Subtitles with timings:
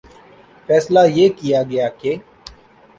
[0.69, 2.15] فیصلہ یہ کیا گیا کہ